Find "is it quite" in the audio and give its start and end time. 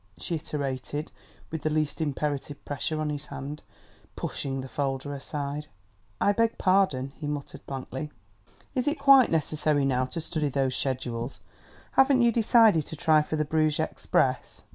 8.73-9.29